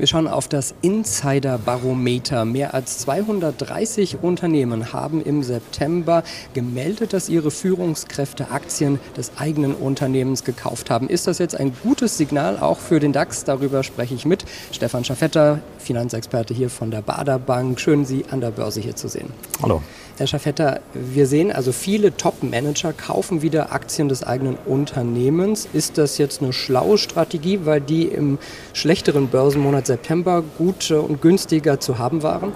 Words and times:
Wir 0.00 0.06
schauen 0.06 0.28
auf 0.28 0.48
das 0.48 0.72
Insider-Barometer. 0.80 2.46
Mehr 2.46 2.72
als 2.72 3.00
230 3.00 4.22
Unternehmen 4.22 4.94
haben 4.94 5.20
im 5.22 5.42
September 5.42 6.22
gemeldet, 6.54 7.12
dass 7.12 7.28
ihre 7.28 7.50
Führungskräfte 7.50 8.50
Aktien 8.50 8.98
des 9.18 9.32
eigenen 9.36 9.74
Unternehmens 9.74 10.42
gekauft 10.44 10.88
haben. 10.88 11.10
Ist 11.10 11.26
das 11.26 11.36
jetzt 11.36 11.54
ein 11.54 11.74
gutes 11.82 12.16
Signal 12.16 12.58
auch 12.58 12.78
für 12.78 12.98
den 12.98 13.12
DAX? 13.12 13.44
Darüber 13.44 13.82
spreche 13.82 14.14
ich 14.14 14.24
mit 14.24 14.46
Stefan 14.72 15.04
Schaffetter, 15.04 15.58
Finanzexperte 15.76 16.54
hier 16.54 16.70
von 16.70 16.90
der 16.90 17.02
Bader 17.02 17.38
Bank. 17.38 17.78
Schön, 17.78 18.06
Sie 18.06 18.24
an 18.30 18.40
der 18.40 18.52
Börse 18.52 18.80
hier 18.80 18.96
zu 18.96 19.06
sehen. 19.06 19.28
Hallo. 19.60 19.82
Herr 20.16 20.26
Schaffetter, 20.26 20.80
wir 20.92 21.26
sehen 21.26 21.50
also 21.50 21.72
viele 21.72 22.14
Top-Manager 22.14 22.92
kaufen 22.92 23.40
wieder 23.40 23.72
Aktien 23.72 24.10
des 24.10 24.22
eigenen 24.22 24.56
Unternehmens. 24.66 25.66
Ist 25.72 25.96
das 25.96 26.18
jetzt 26.18 26.42
eine 26.42 26.52
schlaue 26.52 26.98
Strategie, 26.98 27.60
weil 27.64 27.80
die 27.80 28.04
im 28.04 28.38
schlechteren 28.74 29.28
Börsenmonat 29.28 29.86
September 29.90 30.44
gut 30.56 30.92
und 30.92 31.20
günstiger 31.20 31.80
zu 31.80 31.98
haben 31.98 32.22
waren? 32.22 32.52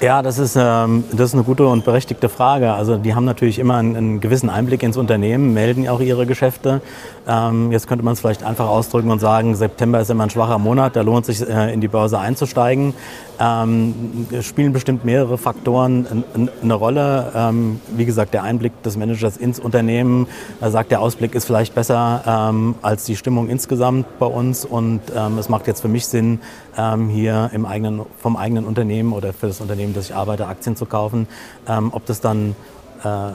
Ja, 0.00 0.22
das 0.22 0.38
ist, 0.38 0.54
ähm, 0.56 1.02
das 1.10 1.30
ist 1.30 1.34
eine 1.34 1.42
gute 1.42 1.66
und 1.66 1.84
berechtigte 1.84 2.28
Frage. 2.28 2.72
Also 2.72 2.98
die 2.98 3.14
haben 3.14 3.24
natürlich 3.24 3.58
immer 3.58 3.76
einen, 3.76 3.96
einen 3.96 4.20
gewissen 4.20 4.48
Einblick 4.48 4.82
ins 4.84 4.96
Unternehmen, 4.96 5.54
melden 5.54 5.88
auch 5.88 6.00
ihre 6.00 6.24
Geschäfte. 6.24 6.80
Ähm, 7.26 7.72
jetzt 7.72 7.88
könnte 7.88 8.04
man 8.04 8.12
es 8.12 8.20
vielleicht 8.20 8.44
einfach 8.44 8.68
ausdrücken 8.68 9.10
und 9.10 9.18
sagen, 9.18 9.56
September 9.56 9.98
ist 10.00 10.10
immer 10.10 10.24
ein 10.24 10.30
schwacher 10.30 10.58
Monat, 10.58 10.94
da 10.94 11.00
lohnt 11.00 11.26
sich 11.26 11.40
äh, 11.40 11.72
in 11.72 11.80
die 11.80 11.88
Börse 11.88 12.18
einzusteigen. 12.20 12.94
Ähm, 13.40 14.26
spielen 14.40 14.72
bestimmt 14.72 15.04
mehrere 15.04 15.38
Faktoren 15.38 16.24
eine 16.62 16.74
Rolle. 16.74 17.32
Ähm, 17.34 17.80
wie 17.96 18.04
gesagt, 18.04 18.34
der 18.34 18.42
Einblick 18.42 18.82
des 18.82 18.96
Managers 18.96 19.36
ins 19.36 19.60
Unternehmen 19.60 20.26
er 20.60 20.70
sagt, 20.70 20.90
der 20.90 21.00
Ausblick 21.00 21.34
ist 21.34 21.44
vielleicht 21.44 21.74
besser 21.74 22.22
ähm, 22.26 22.74
als 22.82 23.04
die 23.04 23.16
Stimmung 23.16 23.48
insgesamt 23.48 24.18
bei 24.18 24.26
uns 24.26 24.64
und 24.64 25.00
ähm, 25.14 25.38
es 25.38 25.48
macht 25.48 25.66
jetzt 25.66 25.80
für 25.80 25.88
mich 25.88 26.06
Sinn, 26.06 26.40
ähm, 26.76 27.08
hier 27.08 27.50
im 27.52 27.64
eigenen, 27.64 28.02
vom 28.18 28.36
eigenen 28.36 28.64
Unternehmen 28.64 29.12
oder 29.12 29.32
für 29.32 29.46
das 29.46 29.60
Unternehmen, 29.60 29.94
das 29.94 30.06
ich 30.06 30.14
arbeite, 30.14 30.46
Aktien 30.46 30.76
zu 30.76 30.86
kaufen. 30.86 31.28
Ähm, 31.68 31.90
ob 31.92 32.06
das 32.06 32.20
dann 32.20 32.56
äh, 33.04 33.30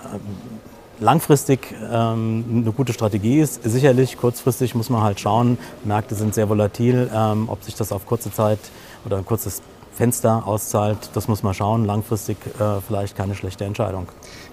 langfristig 1.00 1.74
ähm, 1.92 2.46
eine 2.64 2.72
gute 2.72 2.94
Strategie 2.94 3.40
ist. 3.40 3.64
Sicherlich, 3.64 4.18
kurzfristig 4.18 4.76
muss 4.76 4.90
man 4.90 5.02
halt 5.02 5.20
schauen. 5.20 5.58
Märkte 5.84 6.16
sind 6.16 6.34
sehr 6.34 6.50
volatil. 6.50 7.10
Ähm, 7.14 7.50
ob 7.50 7.64
sich 7.64 7.76
das 7.76 7.92
auf 7.92 8.06
kurze 8.06 8.32
Zeit 8.32 8.60
oder 9.06 9.18
ein 9.18 9.26
kurzes 9.26 9.62
Fenster 9.96 10.48
auszahlt, 10.48 10.98
das 11.14 11.28
muss 11.28 11.44
man 11.44 11.54
schauen. 11.54 11.86
Langfristig 11.86 12.38
äh, 12.60 12.82
vielleicht 12.86 13.16
keine 13.16 13.36
schlechte 13.36 13.66
Entscheidung. 13.66 14.08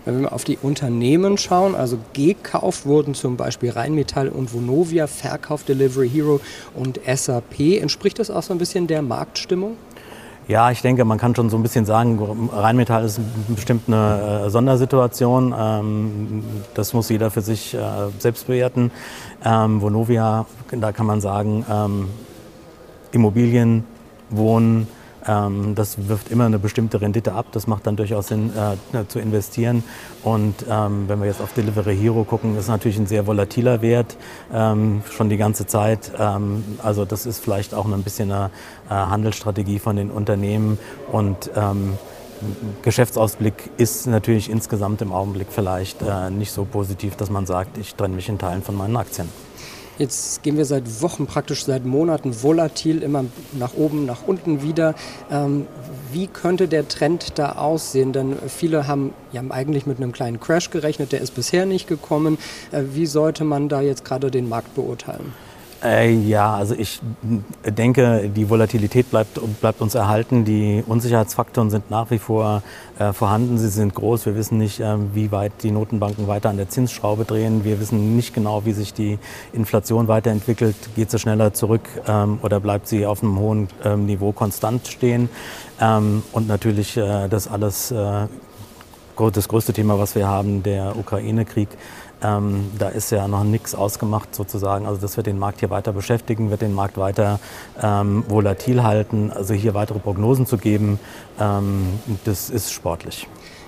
Wenn 0.05 0.22
wir 0.22 0.33
auf 0.33 0.44
die 0.44 0.58
Unternehmen 0.60 1.38
schauen, 1.38 1.74
also 1.74 1.98
gekauft 2.12 2.86
wurden 2.86 3.14
zum 3.14 3.36
Beispiel 3.36 3.70
Rheinmetall 3.70 4.28
und 4.28 4.52
Vonovia, 4.52 5.06
Verkauf 5.06 5.64
Delivery 5.64 6.08
Hero 6.08 6.41
und 6.74 7.00
SAP. 7.06 7.80
Entspricht 7.80 8.18
das 8.18 8.30
auch 8.30 8.42
so 8.42 8.52
ein 8.52 8.58
bisschen 8.58 8.86
der 8.86 9.02
Marktstimmung? 9.02 9.77
Ja, 10.48 10.70
ich 10.72 10.83
denke, 10.83 11.05
man 11.05 11.16
kann 11.16 11.36
schon 11.36 11.48
so 11.48 11.56
ein 11.56 11.62
bisschen 11.62 11.84
sagen, 11.84 12.18
Rheinmetall 12.52 13.05
ist 13.05 13.20
bestimmt 13.48 13.84
eine 13.86 14.46
äh, 14.46 14.50
Sondersituation. 14.50 15.55
Ähm, 15.56 16.44
das 16.74 16.92
muss 16.92 17.08
jeder 17.08 17.30
für 17.30 17.41
sich 17.41 17.72
äh, 17.74 17.78
selbst 18.18 18.46
bewerten. 18.46 18.91
Ähm, 19.44 19.80
Vonovia, 19.80 20.46
da 20.72 20.92
kann 20.92 21.06
man 21.06 21.20
sagen, 21.20 21.64
ähm, 21.70 22.08
Immobilien, 23.12 23.84
Wohnen, 24.30 24.88
ähm, 25.26 25.74
das 25.74 26.08
wirft 26.08 26.30
immer 26.30 26.46
eine 26.46 26.58
bestimmte 26.58 27.00
Rendite 27.00 27.32
ab. 27.32 27.46
Das 27.52 27.66
macht 27.66 27.86
dann 27.86 27.96
durchaus 27.96 28.28
Sinn 28.28 28.52
äh, 28.54 29.06
zu 29.08 29.18
investieren. 29.18 29.82
Und 30.22 30.66
ähm, 30.68 31.04
wenn 31.08 31.20
wir 31.20 31.27
jetzt 31.27 31.40
auf 31.40 31.52
Delivery 31.52 31.96
Hero 31.96 32.24
gucken, 32.24 32.56
ist 32.56 32.68
natürlich 32.68 32.98
ein 32.98 33.06
sehr 33.06 33.27
volatiler 33.27 33.82
Wert 33.82 34.16
ähm, 34.52 35.02
schon 35.10 35.28
die 35.28 35.36
ganze 35.36 35.66
Zeit. 35.66 36.12
Ähm, 36.18 36.64
also 36.82 37.04
das 37.04 37.27
ist 37.27 37.42
vielleicht 37.42 37.74
auch 37.74 37.86
ein 37.86 38.02
bisschen 38.02 38.30
eine 38.32 38.50
äh, 38.88 38.95
Handelsstrategie 38.95 39.78
von 39.78 39.96
den 39.96 40.11
Unternehmen 40.11 40.78
und 41.12 41.50
ähm, 41.56 41.98
Geschäftsausblick 42.83 43.70
ist 43.77 44.06
natürlich 44.06 44.50
insgesamt 44.50 45.02
im 45.02 45.12
Augenblick 45.12 45.48
vielleicht 45.50 46.00
äh, 46.02 46.30
nicht 46.30 46.52
so 46.52 46.64
positiv, 46.64 47.16
dass 47.16 47.30
man 47.30 47.46
sagt, 47.46 47.77
ich 47.78 47.95
trenne 47.95 48.14
mich 48.14 48.28
in 48.28 48.39
Teilen 48.39 48.62
von 48.62 48.77
meinen 48.77 48.96
Aktien. 48.96 49.28
Jetzt 50.00 50.42
gehen 50.42 50.56
wir 50.56 50.64
seit 50.64 51.02
Wochen, 51.02 51.27
praktisch 51.27 51.66
seit 51.66 51.84
Monaten 51.84 52.42
volatil 52.42 53.02
immer 53.02 53.27
nach 53.52 53.74
oben, 53.74 54.06
nach 54.06 54.27
unten 54.27 54.62
wieder. 54.62 54.94
Ähm, 55.30 55.66
wie 56.11 56.27
könnte 56.27 56.68
der 56.68 56.88
Trend 56.88 57.38
da 57.38 57.52
aussehen? 57.56 58.14
Denn 58.14 58.36
viele 58.48 58.86
haben, 58.86 59.12
haben 59.36 59.52
eigentlich 59.52 59.84
mit 59.84 59.98
einem 59.98 60.12
kleinen 60.12 60.40
Crash 60.40 60.70
gerechnet, 60.70 61.12
der 61.12 61.20
ist 61.20 61.34
bisher 61.34 61.66
nicht 61.66 61.86
gekommen. 61.86 62.39
Äh, 62.72 62.84
wie 62.94 63.05
sollte 63.05 63.44
man 63.44 63.68
da 63.68 63.83
jetzt 63.83 64.06
gerade 64.06 64.30
den 64.30 64.48
Markt 64.48 64.74
beurteilen? 64.74 65.34
Äh, 65.83 66.13
ja, 66.13 66.55
also 66.55 66.74
ich 66.74 67.01
denke, 67.64 68.30
die 68.35 68.51
Volatilität 68.51 69.11
bleibt, 69.11 69.41
bleibt 69.61 69.80
uns 69.80 69.95
erhalten. 69.95 70.45
Die 70.45 70.85
Unsicherheitsfaktoren 70.86 71.70
sind 71.70 71.91
nach 71.91 72.11
wie 72.11 72.18
vor 72.18 72.63
äh, 72.98 73.13
vorhanden. 73.14 73.57
Sie 73.57 73.68
sind 73.68 73.95
groß. 73.95 74.27
Wir 74.27 74.36
wissen 74.36 74.58
nicht, 74.58 74.80
äh, 74.80 74.96
wie 75.14 75.33
weit 75.33 75.52
die 75.63 75.70
Notenbanken 75.70 76.27
weiter 76.29 76.51
an 76.51 76.58
der 76.58 76.69
Zinsschraube 76.69 77.24
drehen. 77.24 77.64
Wir 77.64 77.80
wissen 77.80 78.14
nicht 78.14 78.35
genau, 78.35 78.67
wie 78.67 78.73
sich 78.73 78.92
die 78.92 79.19
Inflation 79.55 80.07
weiterentwickelt. 80.07 80.77
Geht 80.96 81.11
sie 81.11 81.19
schneller 81.19 81.55
zurück 81.55 81.89
ähm, 82.07 82.40
oder 82.42 82.61
bleibt 82.61 82.86
sie 82.86 83.07
auf 83.07 83.23
einem 83.23 83.39
hohen 83.39 83.69
ähm, 83.83 84.05
Niveau 84.05 84.33
konstant 84.33 84.86
stehen? 84.86 85.30
Ähm, 85.80 86.23
und 86.33 86.46
natürlich 86.46 86.98
äh, 86.98 87.29
das 87.29 87.48
alles 87.48 87.90
äh, 87.90 88.27
das 89.29 89.48
größte 89.48 89.75
Thema, 89.75 89.98
was 89.98 90.14
wir 90.14 90.27
haben, 90.27 90.63
der 90.63 90.97
Ukraine-Krieg. 90.97 91.69
Ähm, 92.23 92.70
da 92.79 92.89
ist 92.89 93.11
ja 93.11 93.29
noch 93.29 93.45
nichts 93.45 93.75
ausgemacht 93.75 94.35
sozusagen. 94.35 94.86
Also 94.86 95.01
das 95.01 95.17
wird 95.17 95.27
den 95.27 95.39
Markt 95.39 95.61
hier 95.61 95.70
weiter 95.70 95.92
beschäftigen, 95.92 96.51
wird 96.51 96.63
den 96.63 96.75
Markt 96.75 96.97
weiter 96.97 97.41
ähm, 97.83 98.25
volatil 98.29 98.83
halten. 98.83 99.31
Also 99.31 99.53
hier 99.53 99.75
weitere 99.75 99.98
Prognosen 99.98 100.47
zu 100.47 100.57
geben, 100.57 100.98
ähm, 101.39 102.01
das 102.25 102.48
ist 102.48 102.73
sportlich. 102.73 103.27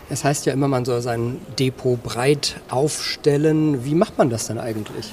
Es 0.08 0.24
heißt 0.24 0.46
ja 0.46 0.52
immer, 0.52 0.68
man 0.68 0.84
soll 0.84 1.00
sein 1.00 1.40
Depot 1.58 2.02
breit 2.02 2.60
aufstellen. 2.70 3.84
Wie 3.84 3.94
macht 3.94 4.18
man 4.18 4.30
das 4.30 4.46
denn 4.46 4.58
eigentlich? 4.58 5.10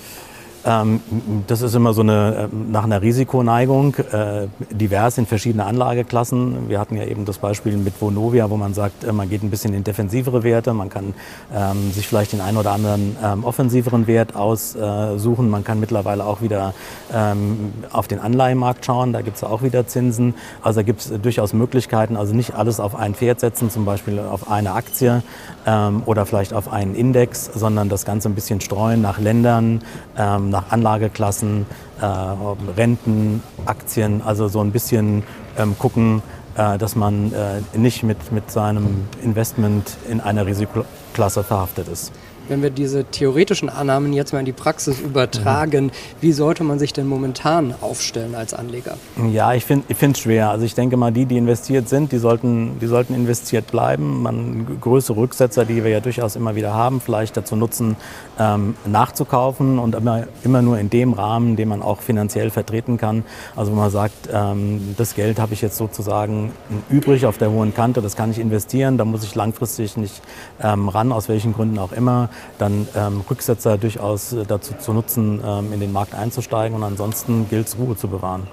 Ähm, 0.65 0.99
das 1.47 1.61
ist 1.61 1.73
immer 1.75 1.93
so 1.93 2.01
eine, 2.01 2.49
äh, 2.51 2.55
nach 2.71 2.83
einer 2.83 3.01
Risikoneigung, 3.01 3.95
äh, 3.95 4.47
divers 4.71 5.17
in 5.17 5.25
verschiedene 5.25 5.65
Anlageklassen. 5.65 6.69
Wir 6.69 6.79
hatten 6.79 6.97
ja 6.97 7.05
eben 7.05 7.25
das 7.25 7.37
Beispiel 7.37 7.77
mit 7.77 7.99
Vonovia, 8.01 8.49
wo 8.49 8.57
man 8.57 8.73
sagt, 8.73 9.03
äh, 9.03 9.13
man 9.13 9.29
geht 9.29 9.41
ein 9.41 9.49
bisschen 9.49 9.73
in 9.73 9.83
defensivere 9.83 10.43
Werte, 10.43 10.73
man 10.73 10.89
kann 10.89 11.13
ähm, 11.55 11.91
sich 11.91 12.07
vielleicht 12.07 12.33
den 12.33 12.41
einen 12.41 12.57
oder 12.57 12.71
anderen 12.71 13.15
ähm, 13.23 13.43
offensiveren 13.45 14.07
Wert 14.07 14.35
aussuchen. 14.35 15.49
Man 15.49 15.63
kann 15.63 15.79
mittlerweile 15.79 16.25
auch 16.25 16.41
wieder 16.41 16.73
ähm, 17.13 17.73
auf 17.91 18.07
den 18.07 18.19
Anleihenmarkt 18.19 18.85
schauen, 18.85 19.13
da 19.13 19.21
gibt 19.21 19.37
es 19.37 19.43
auch 19.43 19.63
wieder 19.63 19.87
Zinsen. 19.87 20.33
Also 20.61 20.79
da 20.79 20.83
gibt 20.83 21.01
es 21.01 21.21
durchaus 21.21 21.53
Möglichkeiten, 21.53 22.17
also 22.17 22.35
nicht 22.35 22.53
alles 22.55 22.79
auf 22.79 22.95
ein 22.95 23.15
Pferd 23.15 23.39
setzen, 23.39 23.69
zum 23.69 23.85
Beispiel 23.85 24.19
auf 24.19 24.51
eine 24.51 24.73
Aktie 24.73 25.23
ähm, 25.65 26.03
oder 26.05 26.25
vielleicht 26.25 26.53
auf 26.53 26.71
einen 26.71 26.95
Index, 26.95 27.49
sondern 27.53 27.89
das 27.89 28.05
Ganze 28.05 28.29
ein 28.29 28.35
bisschen 28.35 28.61
streuen 28.61 29.01
nach 29.01 29.19
Ländern, 29.19 29.81
ähm, 30.17 30.48
nach 30.49 30.71
Anlageklassen, 30.71 31.65
äh, 32.01 32.05
Renten, 32.05 33.43
Aktien, 33.65 34.21
also 34.21 34.47
so 34.47 34.61
ein 34.61 34.71
bisschen 34.71 35.23
ähm, 35.57 35.77
gucken, 35.77 36.21
äh, 36.55 36.77
dass 36.77 36.95
man 36.95 37.31
äh, 37.33 37.61
nicht 37.77 38.03
mit, 38.03 38.31
mit 38.31 38.51
seinem 38.51 39.07
Investment 39.23 39.97
in 40.09 40.19
einer 40.19 40.45
Risikoklasse 40.45 41.43
verhaftet 41.43 41.87
ist. 41.87 42.11
Wenn 42.49 42.63
wir 42.63 42.71
diese 42.71 43.05
theoretischen 43.05 43.69
Annahmen 43.69 44.11
jetzt 44.11 44.33
mal 44.33 44.39
in 44.39 44.45
die 44.45 44.53
Praxis 44.53 44.99
übertragen, 44.99 45.85
mhm. 45.85 45.91
wie 46.19 46.31
sollte 46.31 46.63
man 46.63 46.79
sich 46.79 46.93
denn 46.93 47.05
momentan 47.05 47.75
aufstellen 47.79 48.33
als 48.33 48.55
Anleger? 48.55 48.97
Ja, 49.31 49.53
ich 49.53 49.65
finde 49.65 49.85
es 49.87 50.19
schwer. 50.19 50.49
Also 50.49 50.65
ich 50.65 50.73
denke 50.73 50.97
mal, 50.97 51.11
die, 51.11 51.27
die 51.27 51.37
investiert 51.37 51.87
sind, 51.87 52.11
die 52.11 52.17
sollten, 52.17 52.79
die 52.79 52.87
sollten 52.87 53.13
investiert 53.13 53.67
bleiben. 53.67 54.23
Man 54.23 54.79
größere 54.81 55.15
Rücksetzer, 55.15 55.63
die 55.63 55.83
wir 55.83 55.91
ja 55.91 55.99
durchaus 55.99 56.35
immer 56.35 56.55
wieder 56.55 56.73
haben, 56.73 57.01
vielleicht 57.01 57.37
dazu 57.37 57.55
nutzen, 57.55 57.95
ähm, 58.39 58.73
nachzukaufen 58.83 59.77
und 59.77 59.93
immer, 59.93 60.23
immer 60.43 60.63
nur 60.63 60.79
in 60.79 60.89
dem 60.89 61.13
Rahmen, 61.13 61.55
den 61.55 61.69
man 61.69 61.83
auch 61.83 62.01
finanziell 62.01 62.49
vertreten 62.49 62.97
kann. 62.97 63.25
Also 63.55 63.71
wenn 63.71 63.77
man 63.77 63.91
sagt, 63.91 64.27
ähm, 64.33 64.95
das 64.97 65.13
Geld 65.13 65.39
habe 65.39 65.53
ich 65.53 65.61
jetzt 65.61 65.77
sozusagen 65.77 66.51
übrig 66.89 67.27
auf 67.27 67.37
der 67.37 67.51
hohen 67.51 67.75
Kante, 67.75 68.01
das 68.01 68.15
kann 68.15 68.31
ich 68.31 68.39
investieren, 68.39 68.97
da 68.97 69.05
muss 69.05 69.23
ich 69.23 69.35
langfristig 69.35 69.97
nicht 69.97 70.19
ähm, 70.63 70.89
ran, 70.89 71.11
aus 71.11 71.29
welchen 71.29 71.53
Gründen 71.53 71.77
auch 71.77 71.91
immer 71.91 72.29
dann 72.57 72.87
ähm, 72.95 73.21
Rücksetzer 73.29 73.77
durchaus 73.77 74.33
äh, 74.33 74.45
dazu 74.45 74.73
zu 74.79 74.93
nutzen, 74.93 75.41
ähm, 75.45 75.73
in 75.73 75.79
den 75.79 75.91
Markt 75.91 76.13
einzusteigen. 76.13 76.75
Und 76.75 76.83
ansonsten 76.83 77.47
gilt 77.49 77.67
es, 77.67 77.77
Ruhe 77.77 77.95
zu 77.95 78.07
bewahren. 78.07 78.47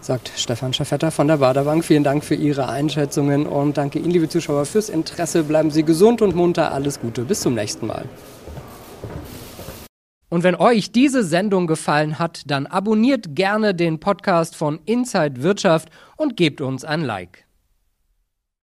Sagt 0.00 0.32
Stefan 0.36 0.72
Schaffetter 0.72 1.10
von 1.10 1.28
der 1.28 1.38
Baderbank. 1.38 1.84
Vielen 1.84 2.04
Dank 2.04 2.24
für 2.24 2.34
Ihre 2.34 2.68
Einschätzungen 2.68 3.46
und 3.46 3.76
danke 3.76 3.98
Ihnen, 3.98 4.10
liebe 4.10 4.28
Zuschauer, 4.28 4.64
fürs 4.64 4.88
Interesse. 4.88 5.42
Bleiben 5.42 5.70
Sie 5.70 5.82
gesund 5.82 6.22
und 6.22 6.36
munter. 6.36 6.72
Alles 6.72 7.00
Gute. 7.00 7.22
Bis 7.22 7.40
zum 7.40 7.54
nächsten 7.54 7.86
Mal. 7.86 8.04
Und 10.30 10.42
wenn 10.44 10.54
euch 10.54 10.92
diese 10.92 11.24
Sendung 11.24 11.66
gefallen 11.66 12.18
hat, 12.18 12.42
dann 12.46 12.66
abonniert 12.66 13.34
gerne 13.34 13.74
den 13.74 13.98
Podcast 13.98 14.56
von 14.56 14.78
Inside 14.84 15.42
Wirtschaft 15.42 15.88
und 16.16 16.36
gebt 16.36 16.60
uns 16.60 16.84
ein 16.84 17.00
Like. 17.00 17.47